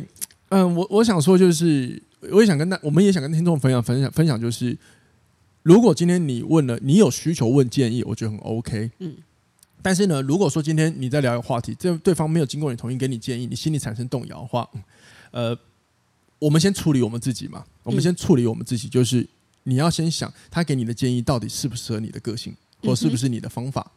[0.50, 2.00] 嗯，我我想说，就是
[2.30, 4.78] 我也想跟大，我们也想跟听众分享分享分享，就是
[5.64, 8.92] 如果今天你问了，你有需求问建议，我觉得很 OK。
[9.00, 9.16] 嗯，
[9.82, 14.70] 但是呢，如果说今天你在聊一个话题，这对方没有经过你同意给你建议，你心里产生动摇的话，
[15.32, 15.58] 呃，
[16.38, 19.28] 我们先处理我们自己嘛，我们先处理我们自己，就是
[19.66, 22.56] 你要先想他给你的建议到底适不适合你的个性。
[22.84, 23.90] 或是不是你的方法，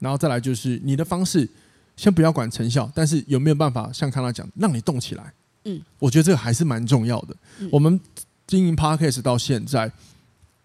[0.00, 1.48] 然后再来就是你的方式，
[1.96, 5.32] 先不要管成效，但是有没有办法像康纳讲，让你动起来？
[5.64, 7.34] 嗯，我觉得这个还是蛮重要的。
[7.72, 7.98] 我们
[8.46, 9.90] 经营 Podcast 到现在，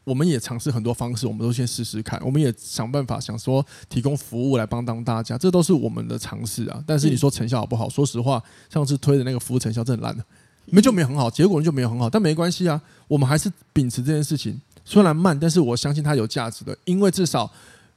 [0.04, 6.84] 我们也尝试很多方式，我们都先试试看，我们也想办法想说提供服务来帮帮大家，这都是我们的尝试啊。
[6.86, 7.88] 但是你说成效好不好？
[7.88, 10.26] 说实话，上次推的那个服务成效真的烂了，
[10.72, 14.60] 没就没很好，结果就没有很好，但没关系啊，我们还是秉持这件事情。
[14.84, 17.52] 虽然慢，但是我相信它有价值的，因为至少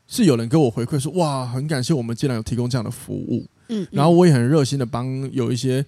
[0.06, 3.46] 是有人给我回馈说，哇，很感谢我们竟然有提供这样的服务。
[3.68, 5.84] 嗯，然后我也很热心的帮有一些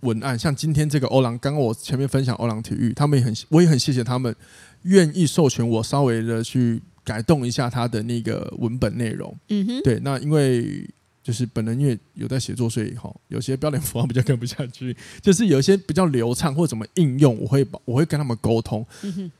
[0.00, 4.34] 文案，像今天这个欧郎，刚刚我前面分享欧郎体育，他们也很，我也很谢谢他们
[4.82, 9.36] 愿意授权我稍微的去改动一下他的那个文本内容。
[9.48, 10.88] 嗯哼，对，那因为
[11.22, 18.86] 就是本人因为有在写作，所以哈，有些标点符号比较跟不下去，就是有一些比较流畅或怎么应用，我会我会跟他们沟通。
[19.02, 19.30] 嗯。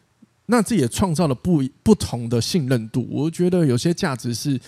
[0.46, 3.06] 那这也创造了不不同的信任度。
[3.08, 4.60] 我觉得有些价值是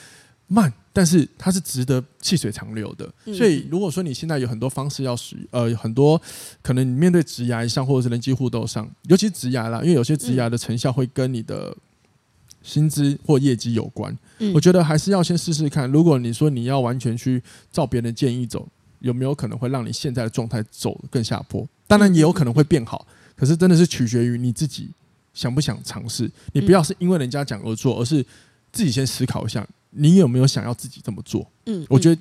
[0.47, 3.13] 慢，但是它是值得细水长流的。
[3.35, 6.23] 所以，如果说你现在有很多方式要使，呃，很多
[6.63, 11.77] 可能你面对职涯上或者是人际互动上，尤其职涯啦，因为有些职涯的成效会跟你的
[12.63, 14.17] 薪资或业绩有关。
[14.55, 15.91] 我觉得还是要先试试看。
[15.91, 18.69] 如果你说你要完全去照别人的建议走，
[19.01, 21.67] 有没有可能会让你现在的状态走更下坡？
[21.87, 24.91] 当然也有可能会变好，可是真的是取决于你自己。
[25.35, 26.31] 想不想尝试？
[26.53, 28.23] 你不要是因为人家讲而做，而是
[28.71, 31.51] 自己先思考一下，你有没有想要自己这么做？
[31.65, 32.21] 嗯，我觉得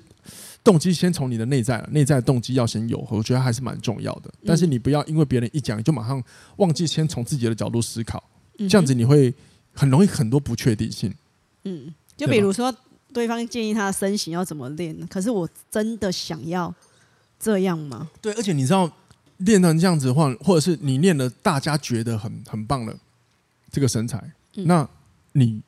[0.63, 4.33] 动机先从你的内在了，内在的动机要先有，我觉得还是蛮重要的。
[4.45, 6.23] 但是你不要因为别人一讲，你就马上
[6.55, 8.23] 忘记先从自己的角度思考，
[8.69, 9.33] 这样子你会
[9.73, 11.13] 很容易很多不确定性。
[11.63, 12.73] 嗯，就比如说
[13.13, 16.73] 对方建议他的身形要怎么练，可是我真的想要
[17.39, 18.09] 这样吗？
[18.21, 18.91] 对，而且你知道。
[19.43, 22.95] 练成这样子的话，或者是你练了，大家觉得很很棒的
[23.71, 24.21] 这个身材，
[24.55, 24.87] 嗯、那
[25.31, 25.59] 你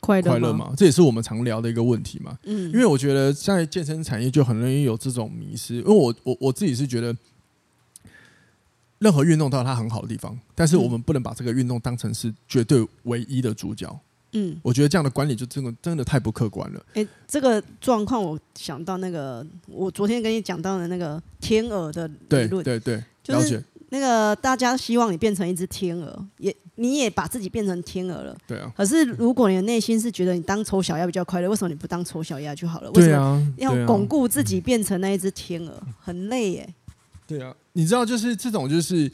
[0.00, 0.66] 快乐吗？
[0.66, 2.36] 吗这也是我们常聊的一个问题嘛。
[2.42, 7.16] 嗯，因为我觉得在健身产业就很容易有这种迷失，因为我我我自己是觉得，
[9.00, 14.00] 任何运动都有它很好的地方，但是我们不能把这个运动当成是绝对唯一的主角。
[14.32, 16.80] 嗯，我觉得这样的管理就真的真的太不客观了。
[16.94, 23.04] 哎，这个状况我想到那个，我昨天跟你讲到的那个天鹅的理论，对对对。
[23.22, 28.36] 就是那个大家希望你变成一只天鹅，也你也把自己变成天鹅了。
[28.46, 28.72] 对啊。
[28.76, 32.90] 可是如果你的内心是觉得你当丑小鸭比较快乐，为什么你不当丑小鸭就好了？
[32.92, 35.82] 为什么要巩固自己变成那一只天鹅？
[35.98, 36.74] 很累耶。
[37.30, 39.08] 对啊，你知道，就是这种就是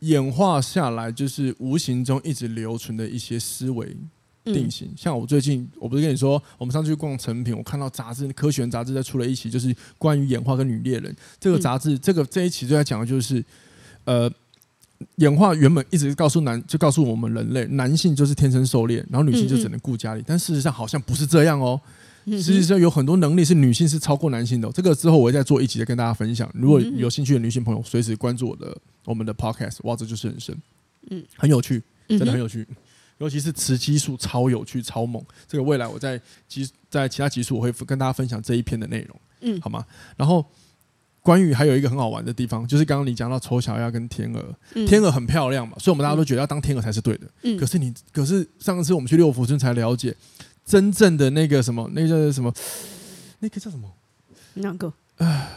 [0.00, 3.96] 演化下来，就是无形中一直留存的一些思维
[4.44, 4.88] 定型。
[4.88, 11.94] 嗯、像我最近，我不是跟你说，我们上次去逛成品，我看到杂志《科学杂志》在出了一期，就是关于演化跟女猎人这个杂志。
[11.94, 13.42] 嗯、这个这一期就在讲的就是，
[14.04, 14.30] 呃。
[15.16, 20.22] 演化原本一直告诉男，就告诉我们人类，男性就是天生狩猎，然后女性就只能顾家里。
[20.26, 21.80] 但事实上好像不是这样哦。
[22.38, 24.72] 实际上有很多能力是女性是超过男性的哦。
[24.74, 26.50] 这个之后我会再做一集再跟大家分享。
[26.54, 29.78] 如果有兴趣的女性朋友，随时关注我的我们的 podcast。
[29.84, 30.56] 哇，这就是人生，
[31.10, 32.66] 嗯，很有趣，真的很有趣。
[33.18, 35.22] 尤其是雌激素超有趣、超猛。
[35.48, 39.84] 这个未来我在集在其他集数我会跟大家分享这一篇的内容，嗯，好吗？
[40.16, 40.44] 然后。
[41.22, 44.42] 关于还有一个很好玩的地方，就是刚刚你讲到丑小鸭跟天鹅，
[44.74, 47.30] 嗯、天鹅很漂亮嘛，所以我们大家都觉得要当天鹅才是对的。
[47.42, 50.16] 嗯、可是你，可是上次我们去六福村才了解，
[50.70, 52.54] 真正的那个什么，那个什么，
[53.40, 53.92] 那个叫什么？
[54.54, 54.92] 哪个？
[55.16, 55.48] 啊，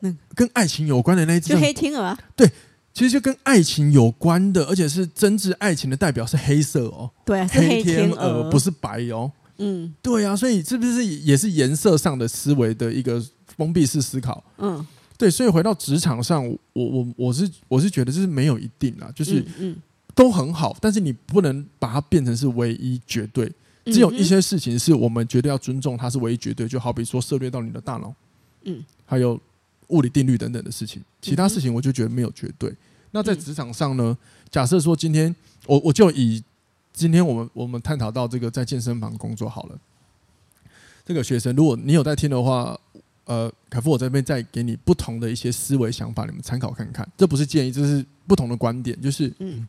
[0.00, 2.18] 那跟爱情有关的那一只，就黑天鹅啊。
[2.36, 2.50] 对，
[2.92, 7.10] 其实就跟爱情有关的，而且是真挚爱情的代表是黑色哦。
[7.24, 9.32] 对啊，是黑天鹅，不是白哦。
[9.58, 13.24] 嗯，对啊，所以是不是也是颜色上的思维的一个？
[13.54, 14.84] 封闭式思考，嗯，
[15.18, 19.76] 对，所以回到职场上，我我我是我是觉得这是没有一定啊，就是嗯，
[20.14, 23.50] 都很好，但是你不能把它变成是唯一绝对，
[23.86, 28.14] 只有一些事情是我们绝对要尊重，它是唯一绝对，就好比说涉猎到你的大脑，
[28.64, 29.40] 嗯，还有
[29.88, 32.74] 物理定律等等的事情，其他事情我就觉得没有绝对。
[33.10, 34.16] 那在职场上呢，
[34.50, 35.34] 假设说今天
[35.66, 36.42] 我我就以
[36.92, 39.78] 今天我们我们探讨到这个在健身房工作好了，
[41.04, 42.78] 这个学生如果你有在听的话。
[43.24, 47.08] 呃，凯夫，我这边再给你不同的一些思维想法，你们参考看看。
[47.16, 49.00] 这不是建议，这是不同的观点。
[49.00, 49.66] 就是，嗯，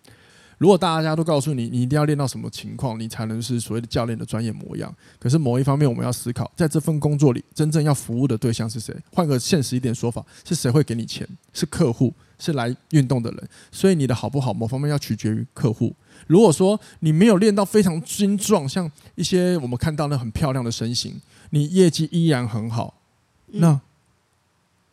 [0.64, 4.96] 如果大家都告诉你，你一定要练到什么情况，你才能是所谓的教练的专业模样。
[5.20, 8.96] 可是某一方面，我们要思考，在这份工作里，真正要服务的对象是谁？
[9.12, 11.28] 换个现实一点说法，是谁会给你钱？
[11.52, 13.50] 是客户，是来运动的人。
[13.74, 15.94] 所以你的好不好，某方面要取决于客户。
[16.28, 23.02] 如果说你没有练到非常精壮，像一些我们看到那很漂亮的身形，你业绩依然很好。
[23.48, 23.82] 那，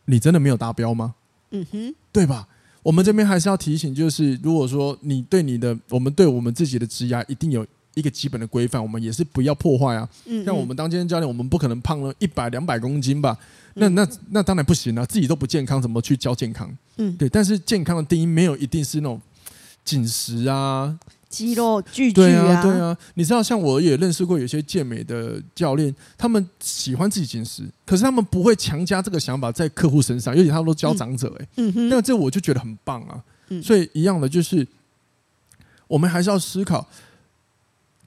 [0.03, 1.15] 你真的没有达标吗？
[1.51, 2.49] 嗯哼，对吧？
[2.83, 10.07] 我们这边还是要提醒，就是如果说你对你的，我们对我们自己的职涯一定有一个基本的规范，我们也是不要破坏啊。
[10.25, 13.37] 嗯，像我们当健身教练，我们不可能胖了一百两百公斤吧？
[13.75, 16.69] 那那那当然不行啊，自己都不健康，怎么去教健康？
[16.97, 17.29] 嗯，对。
[17.29, 19.21] 但是健康的定义没有一定是那种
[19.85, 20.97] 紧实啊。
[21.31, 33.23] 肌肉巨巨啊，对啊，对啊，你知道，像我也认识过有些健美的教练，他们喜欢自己进食，可是他们不会强加这个想法在客户身上，尤其他们都教长者、欸，哎、嗯，嗯，那这我就觉得很棒啊。
[33.49, 34.67] 嗯、所以一样的就是，
[35.87, 36.87] 我们还是要思考，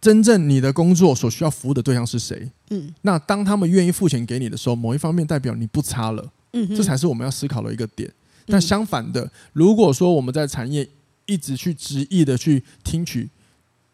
[0.00, 2.50] 真正你的工作所需要服务的对象是谁？
[2.70, 8.10] 嗯，那当他们愿意付钱给你的时候，某一方面代表你不差了，嗯哼，这才是我们要思考的一个点。
[8.46, 10.86] 但相反的，如果说我们在产业，
[11.26, 13.30] 一直去执意的去听取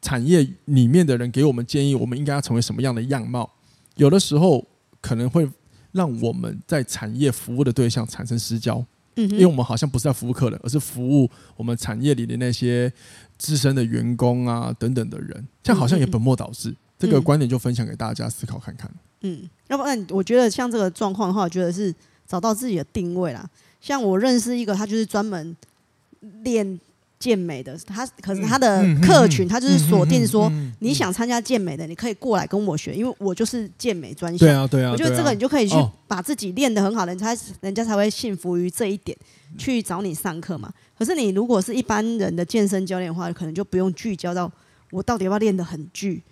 [0.02, 3.50] 产业里面的人给我们建议，我们应该要成为什么样的样貌？
[3.96, 4.66] 有的时候
[5.00, 5.46] 可能会
[5.92, 8.84] 让我们在产业服务的对象产生失焦，
[9.16, 12.90] 嗯，因为我们好像不是在服务客人，而是服务我们产业里的那些
[13.36, 16.74] 资深的员工啊等等的人，这样好像也本末倒置。
[16.98, 18.90] 这个观点就分享给大家思考看看。
[19.20, 21.94] 嗯，要不然我觉得像这个状况的话，我觉得是
[22.26, 23.48] 找到自己的定位啦。
[23.80, 25.54] 像我认识一个，他就是专门
[26.42, 26.80] 练。
[27.20, 34.48] 健美的他，可是他的客群，他就是锁定说，你想参加健美的，你可以过来跟我学，因为我就是健美专项。
[34.48, 34.90] 对啊，对啊。
[34.90, 35.76] 我觉得这个你就可以去
[36.08, 39.16] 把自己练得很好，人才人家才会信服于这一点，
[39.58, 40.72] 去找你上课嘛。
[40.98, 44.50] 可是你如果是一般人的健身教练的话，可能就不用聚焦到
[44.90, 46.22] 我到底要不要练得很巨，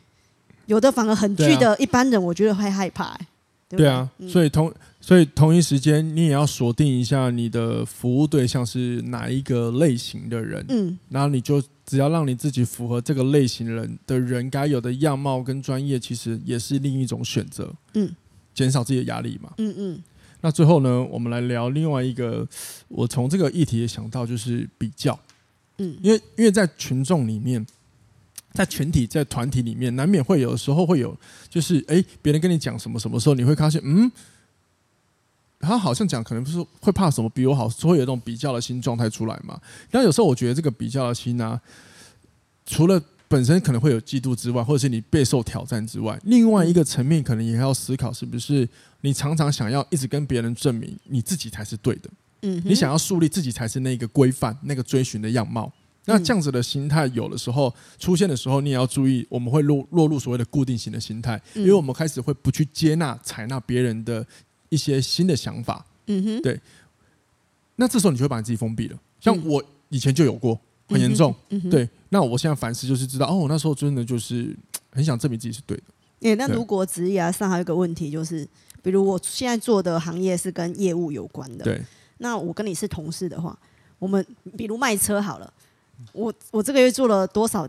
[0.65, 3.27] 有的反而很巨的一般人，我觉得会害怕、欸。
[3.69, 4.73] 对，对啊，所以同。
[5.01, 18.11] 所以同一时间，你也要锁定一下你的服务对象是哪一个类型的人，嗯，然后你就只要让你自己符合这个类型人的人该有的样貌跟专业，其实也是另一种选择，嗯，
[18.53, 20.03] 减少自己的压力嘛，嗯嗯。
[20.41, 22.47] 那最后呢，我们来聊另外一个，
[22.89, 25.19] 我从这个议题也想到就是比较，
[25.79, 27.65] 嗯，因为因为在群众里面，
[28.53, 31.17] 在群体在团体里面，难免会有时候会有，
[31.49, 34.11] 就是哎，别人跟你讲什么什么时候，你会发现，嗯。
[35.61, 39.61] 他好像讲，可能不是会怕什么比我好，所以有一种比较的心状态出来嘛。
[39.91, 41.61] 然后有时候我觉得这个比较的心呢、啊，
[42.65, 48.69] 除了本身可能会有嫉妒之外，或者是你备受挑战之外，另外一个层面可能也要思考，是不是
[49.01, 52.11] 你常常想要一直跟别人证明你自己才是对的？
[52.43, 55.73] 嗯，你想要树立自己才是那个规范、那个追寻的样貌。
[56.05, 64.25] 那这样子的心态有的时候出现的时候，你也要注意，我们会落落入所谓的固定型的心态，因为我们开始会不去接纳、采纳别人的。
[64.69, 66.61] 一些新的想法，嗯哼，对，
[67.77, 68.99] 那这时候你就会把你自己封闭了。
[69.21, 71.35] 像我以前就有过，很严重。
[71.51, 74.55] 嗯嗯、对，那我现在反思就是知道，哦，那时候真的就是
[74.91, 75.83] 很想证明自己是对的。
[76.21, 78.47] 欸、那如果职业上还有一个问题就是，
[78.83, 81.81] 比如我现在做的行业是跟业务有关的，对，
[82.19, 83.57] 那我跟你是同事的话，
[83.99, 84.25] 我们
[84.57, 85.53] 比如卖车好了，
[86.13, 87.69] 我我这个月做了多少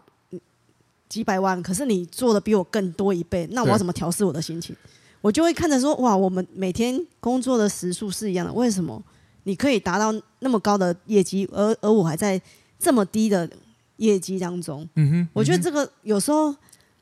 [1.07, 4.75] 几百万，可是你做的比我更多一倍，那我要怎么调试我的心情？
[5.21, 9.03] 我就会看着说，哇，我们每天工作的时数是一样的，为什么
[9.43, 12.41] 你可以达到那么高的业绩，而而我还在
[12.77, 13.49] 这么低的
[13.97, 14.87] 业绩当中？
[14.95, 16.55] 嗯哼，我觉得这个有时候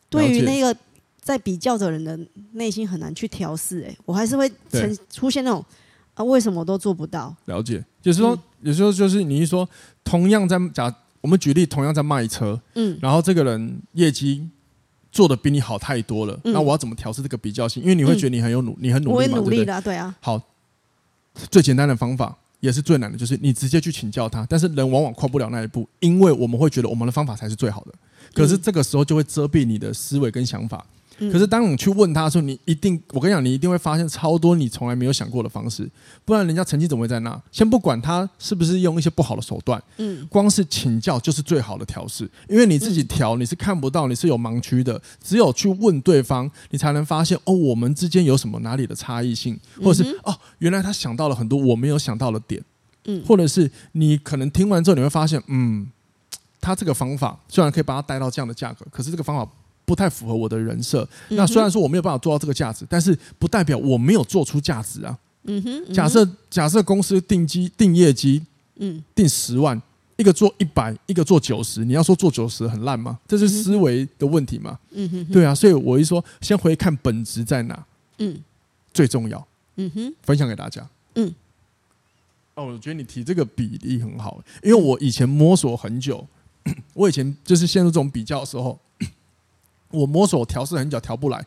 [0.10, 0.76] 对于那个
[1.22, 2.18] 在比较的人的
[2.54, 3.82] 内心很难去调试。
[3.82, 5.64] 哎，我还是会呈出现那种
[6.16, 7.36] 啊，为什么我都做不到？
[7.46, 9.68] 了解，就是说，有时候就是你一说，
[10.04, 14.50] 同样在假，我们举例，同样在卖车，嗯，然后这个人业绩。
[15.18, 17.82] 做的比你好太多了，嗯、那我要怎么调试这个比较性？
[17.82, 20.16] 因为你会觉得你很有努，嗯、你很努力嘛，我努力的、啊，对啊。
[20.22, 20.40] 好，
[21.50, 24.46] 最简单的方法也是最难的，就是你直接去请教他。
[24.48, 27.94] 但是人往往跨不了那一步，因为我们会觉得我们的方法才是最好的，
[28.36, 30.86] 可是这个时候就会遮蔽你的思维跟想法。
[31.20, 35.90] 可是当你去问他的时候，你一定，我跟你讲，你一定会发现超多你从来没有想过的方式。
[36.24, 37.42] 不然人家成绩怎么会在那？
[37.52, 42.30] 先不管他是不是用一些不好的手段，嗯，光是请教就是最好的调试。
[42.48, 45.02] 因为你自己调，你是看不到，你是有盲区的。
[45.24, 52.64] 只有去问对方，你才能发现哦，我们之间有什么哪里的差异性，或者是哦，原来他想到了很多我没有想到的点，
[53.06, 55.88] 嗯，或者是你可能听完之后你会发现，嗯，
[56.62, 59.52] 他这个方法虽然可以把它带到这样的价格，可是这个方法。
[59.88, 61.08] 不太符合我的人设。
[61.30, 65.18] 那虽然说我没有办法做到这个价值，但是不代表我没有做出价值啊。
[65.44, 65.94] 嗯哼。
[65.94, 68.44] 假设假设公司定基定业绩，
[68.76, 69.82] 嗯，定十万，
[70.18, 73.18] 一个做一百，一个做九十，你要说做九十很烂吗？
[73.26, 74.78] 这是思维的问题吗。
[74.92, 75.26] 嗯哼。
[75.32, 77.86] 对啊，所以我一说，先回看本质在哪。
[78.18, 78.38] 嗯。
[78.94, 79.48] 最重要。
[79.78, 80.14] 嗯哼。
[80.22, 80.86] 分享给大家。
[81.16, 81.34] 嗯。
[82.56, 86.28] 哦，我觉得你提这个比例很好，因为我以前摸索很久，
[86.94, 88.78] 我以前就是陷入这种比较的时候。
[89.92, 91.46] 我摸索调试很久，调不来。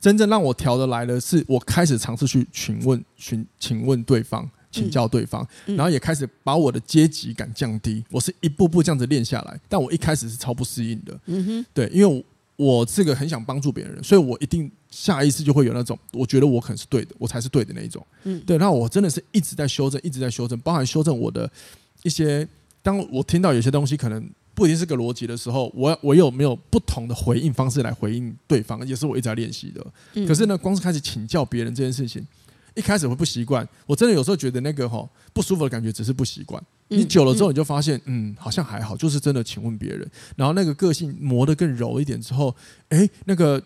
[0.00, 8.02] 真正让我调得来的是，我开始尝试去询问、询请问对方、请教对方，嗯、然后也开始把我的阶级感降低。
[8.10, 11.20] 我是一步步这样子练下来，但我一开始是超不适应的。
[11.26, 12.24] 嗯哼，对，因为
[12.56, 18.02] 我这个很想帮助别人，所以我一定下意识就会有那种，我觉得我可能是对的，我才是对的那一种。
[18.24, 18.56] 嗯，对。
[18.56, 21.50] 那我真的是一直在修正，一直在修正，包含修正我的
[22.04, 22.48] 一些。
[22.82, 24.30] 当我听到有些东西可能。
[24.60, 29.82] 不一定是个逻辑的时候，我我有没有不同的回应方式来回应对方，也是我一直在练习的。
[30.12, 32.22] 嗯、可是呢，光是开始请教别人这件事情，
[32.74, 33.66] 一开始会不习惯。
[33.86, 36.62] 我真的有时候觉得那个哈不舒服的感觉，只是不习惯。
[36.88, 42.54] 你久了之后，你就发现，嗯，好像还好，就是真的请问别人，然后那个个性磨得更柔一点之后，
[42.90, 43.62] 哎，那个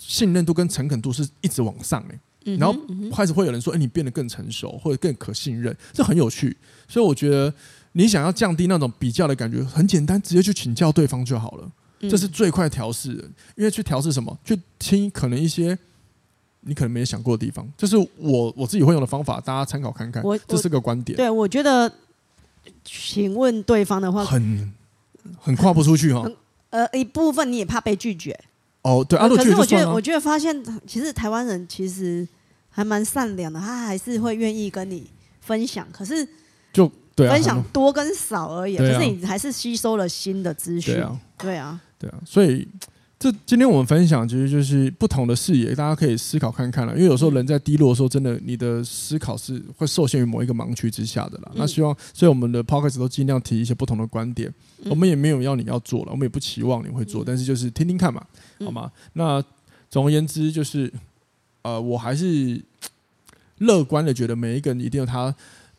[0.00, 2.76] 信任度跟诚恳度是一直往上哎，然后
[3.14, 6.56] 开始会有人说，哎，你变得更成熟，或者更可信任，这很有趣。
[6.88, 7.54] 所以我觉得。
[7.92, 11.70] 你想要降低那种比较的感觉，很简单，直接去请教对方就好了。
[12.10, 13.22] 这是最快调试的，
[13.54, 14.36] 因为去调试什么？
[14.44, 15.78] 去听可能一些
[16.62, 17.64] 你可能没想过的地方。
[17.76, 20.20] 这是我我自己会用的方法，大家参考看看。
[20.24, 21.16] 我这是个观点。
[21.16, 21.92] 对，我觉得，
[22.82, 24.72] 请问对方的话，很
[25.38, 26.28] 很跨不出去哈。
[26.70, 28.36] 呃，一部分你也怕被拒绝。
[28.82, 29.16] 哦，对。
[29.16, 32.26] 可是我觉得，我觉得发现，其实台湾人其实
[32.68, 35.08] 还蛮善良的，他还是会愿意跟你
[35.40, 35.86] 分享。
[35.92, 36.26] 可是
[36.72, 36.90] 就。
[37.14, 40.94] 对啊、分享多跟少而已，可、啊、是你还是吸收了新的资讯。
[40.94, 42.18] 对啊，对啊，对啊。
[42.24, 42.66] 所以
[43.18, 46.94] 这今天我们分享其实就是不同的视野，大家可以思考看看了。
[46.94, 51.50] 因为有时候人在低落的时候，真的你的思考是会受限于某一个盲区之下的啦。
[51.50, 54.52] 嗯、那希望，所以我们的 p o c k e t 都尽量提一些不同的观点。
[54.78, 58.24] 嗯、我们也没有要你要做了，我们也不期望你会做，嗯、但是就是听听看嘛，
[58.64, 58.90] 好吗？
[58.94, 59.44] 嗯、那
[59.88, 60.92] 总而言之，就是
[61.62, 62.60] 呃，我还是
[63.58, 65.32] 乐观的觉得每一个人一定有他。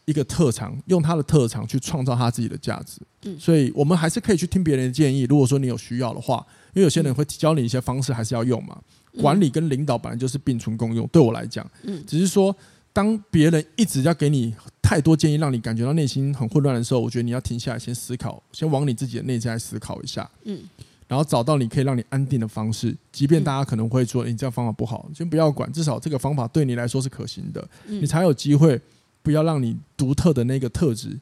[0.06, 3.00] 一个特长，用他的特长去创造他自己的价值。
[3.24, 5.22] 嗯，所以我们还是可以去听别人的建议。
[5.24, 8.78] 如果说你有需要的话，因为有些人会教你一些方式，还是要用嘛。
[9.22, 11.08] 管理跟领导本来就是并存共用。
[11.08, 12.54] 对我来讲，嗯，只是说
[12.92, 20.30] 当别人一直要给你太多建议，让你感觉到内心很混乱的时候，我觉得你要停下来，先思考，先往你自己的内在思考一下。
[20.46, 20.60] 嗯，
[21.08, 22.94] 然后找到你可以让你安定的方式。
[23.12, 28.82] 即便大家可能会说你这样方法不好，先不要管，至少这个方法对你来说是可行的，你才有机会。
[29.24, 31.18] 不要让你独特的那个特质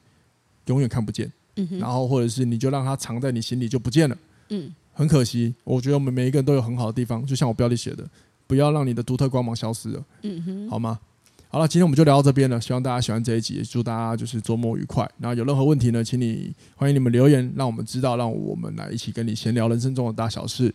[0.66, 4.18] 永远看不见，嗯、然后或者是你就让它藏在你心里就不见了，
[4.50, 5.56] 嗯，很可惜。
[5.64, 8.04] 我觉得我们每一个人都有很好的地方，就像我标题写的，
[8.48, 11.00] 不要让你的独特光芒消失了，嗯哼，好吗？
[11.48, 15.10] 好了，今天我们就聊到这边了，希望大家喜欢这一集，也祝大家就是周末愉快。
[15.20, 20.74] 然后有任何问题呢，请你欢迎你们留言，让我们知道，让我们来一起跟你闲聊人生中的大小事。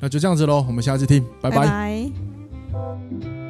[0.00, 1.58] 那就这样子喽，我们下次听，拜拜。
[1.58, 1.66] 拜
[2.72, 3.41] 拜。